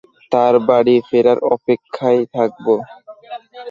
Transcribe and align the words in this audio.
তার 0.31 0.53
বাড়ি 0.67 0.95
ফেরার 1.07 1.39
অপেক্ষায় 1.53 2.21
থাকব। 2.35 2.65